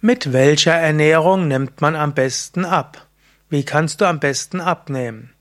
Mit 0.00 0.32
welcher 0.32 0.74
Ernährung 0.74 1.48
nimmt 1.48 1.80
man 1.80 1.96
am 1.96 2.14
besten 2.14 2.64
ab? 2.64 3.08
Wie 3.50 3.64
kannst 3.64 4.00
du 4.00 4.04
am 4.04 4.20
besten 4.20 4.60
abnehmen? 4.60 5.34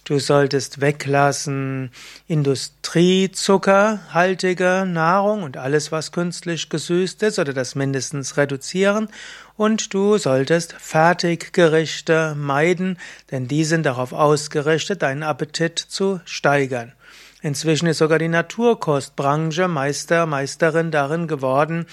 Du 0.10 0.18
solltest 0.18 0.82
weglassen 0.82 1.92
Industriezuckerhaltige 2.26 4.86
Nahrung 4.88 5.44
und 5.44 5.56
alles, 5.56 5.92
was 5.92 6.12
künstlich 6.12 6.68
gesüßt 6.68 7.22
ist, 7.22 7.38
oder 7.38 7.54
das 7.54 7.76
mindestens 7.76 8.36
reduzieren. 8.36 9.10
Und 9.56 9.94
du 9.94 10.18
solltest 10.18 10.74
Fertiggerichte 10.74 12.34
meiden, 12.36 12.98
denn 13.30 13.48
die 13.48 13.64
sind 13.64 13.86
darauf 13.86 14.12
ausgerichtet, 14.12 15.04
deinen 15.04 15.22
Appetit 15.22 15.78
zu 15.78 16.20
steigern. 16.26 16.94
Inzwischen 17.42 17.88
ist 17.88 18.00
sogar 18.00 18.20
die 18.20 18.28
Naturkostbranche 18.28 19.70
Meister, 19.70 20.26
Meisterin 20.26 20.92
darin 20.92 21.28
geworden, 21.28 21.86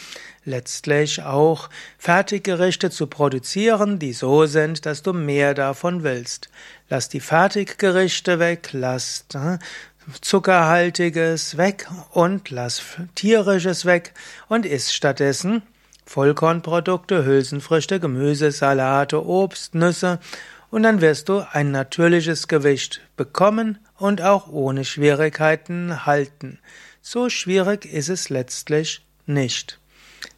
letztlich 0.44 1.22
auch 1.22 1.70
Fertiggerichte 1.98 2.90
zu 2.90 3.06
produzieren, 3.06 4.00
die 4.00 4.12
so 4.12 4.46
sind, 4.46 4.86
dass 4.86 5.02
du 5.02 5.12
mehr 5.12 5.54
davon 5.54 6.02
willst. 6.02 6.48
Lass 6.88 7.08
die 7.08 7.20
Fertiggerichte 7.20 8.40
weg, 8.40 8.70
lass 8.72 9.24
äh, 9.34 9.58
Zuckerhaltiges 10.20 11.56
weg 11.56 11.86
und 12.10 12.50
lass 12.50 12.82
tierisches 13.14 13.84
weg 13.84 14.14
und 14.48 14.66
isst 14.66 14.94
stattdessen 14.94 15.62
Vollkornprodukte, 16.06 17.24
Hülsenfrüchte, 17.24 18.00
Gemüse, 18.00 18.50
Salate, 18.50 19.24
Obst, 19.24 19.76
Nüsse 19.76 20.18
und 20.70 20.82
dann 20.82 21.00
wirst 21.00 21.28
du 21.28 21.44
ein 21.52 21.70
natürliches 21.70 22.48
Gewicht 22.48 23.00
bekommen 23.16 23.78
und 23.98 24.22
auch 24.22 24.48
ohne 24.48 24.84
Schwierigkeiten 24.84 26.06
halten. 26.06 26.58
So 27.00 27.28
schwierig 27.28 27.84
ist 27.84 28.08
es 28.08 28.30
letztlich 28.30 29.04
nicht. 29.26 29.80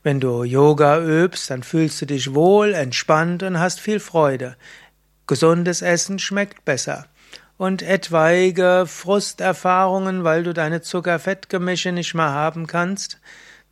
Wenn 0.03 0.19
du 0.19 0.43
Yoga 0.43 1.01
übst, 1.01 1.49
dann 1.49 1.63
fühlst 1.63 2.01
du 2.01 2.05
dich 2.05 2.35
wohl, 2.35 2.73
entspannt 2.73 3.41
und 3.43 3.59
hast 3.59 3.79
viel 3.79 3.99
Freude. 3.99 4.55
Gesundes 5.25 5.81
Essen 5.81 6.19
schmeckt 6.19 6.65
besser. 6.65 7.07
Und 7.57 7.81
etwaige 7.81 8.85
Frusterfahrungen, 8.87 10.23
weil 10.23 10.43
du 10.43 10.53
deine 10.53 10.81
Zuckerfettgemische 10.81 11.91
nicht 11.91 12.13
mehr 12.13 12.31
haben 12.31 12.67
kannst, 12.67 13.19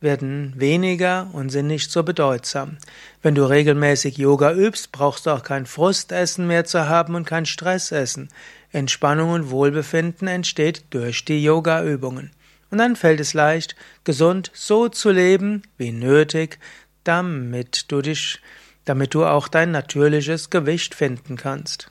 werden 0.00 0.54
weniger 0.56 1.28
und 1.32 1.50
sind 1.50 1.66
nicht 1.66 1.90
so 1.90 2.02
bedeutsam. 2.02 2.78
Wenn 3.22 3.34
du 3.34 3.44
regelmäßig 3.44 4.16
Yoga 4.16 4.52
übst, 4.52 4.92
brauchst 4.92 5.26
du 5.26 5.30
auch 5.30 5.42
kein 5.42 5.66
Frustessen 5.66 6.46
mehr 6.46 6.64
zu 6.64 6.88
haben 6.88 7.14
und 7.14 7.26
kein 7.26 7.46
Stressessen. 7.46 8.28
Entspannung 8.72 9.30
und 9.30 9.50
Wohlbefinden 9.50 10.28
entsteht 10.28 10.84
durch 10.90 11.24
die 11.24 11.42
Yogaübungen. 11.42 12.30
Und 12.70 12.78
dann 12.78 12.96
fällt 12.96 13.20
es 13.20 13.34
leicht, 13.34 13.76
gesund 14.04 14.50
so 14.54 14.88
zu 14.88 15.10
leben 15.10 15.62
wie 15.76 15.92
nötig, 15.92 16.58
damit 17.04 17.90
du 17.92 18.00
dich 18.00 18.40
damit 18.84 19.14
du 19.14 19.24
auch 19.24 19.48
dein 19.48 19.70
natürliches 19.70 20.50
Gewicht 20.50 20.94
finden 20.94 21.36
kannst. 21.36 21.90